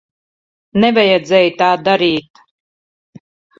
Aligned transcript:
Nevajadzēja 0.85 1.53
tā 1.61 1.69
darīt. 1.91 2.45